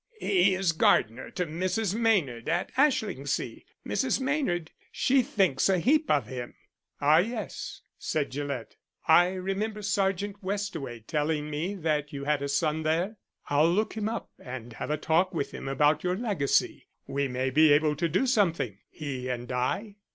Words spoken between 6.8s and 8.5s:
"Ah, yes," said